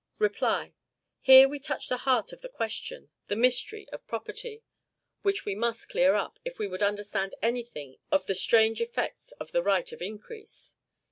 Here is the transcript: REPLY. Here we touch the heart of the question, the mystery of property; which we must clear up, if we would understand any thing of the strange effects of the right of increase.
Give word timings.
REPLY. 0.17 0.73
Here 1.19 1.47
we 1.47 1.59
touch 1.59 1.87
the 1.87 1.97
heart 2.09 2.33
of 2.33 2.41
the 2.41 2.49
question, 2.49 3.11
the 3.27 3.35
mystery 3.35 3.87
of 3.89 4.07
property; 4.07 4.63
which 5.21 5.45
we 5.45 5.53
must 5.53 5.89
clear 5.89 6.15
up, 6.15 6.39
if 6.43 6.57
we 6.57 6.65
would 6.65 6.81
understand 6.81 7.35
any 7.39 7.63
thing 7.63 7.97
of 8.11 8.25
the 8.25 8.33
strange 8.33 8.81
effects 8.81 9.31
of 9.33 9.51
the 9.51 9.61
right 9.61 9.91
of 9.91 10.01
increase. 10.01 10.75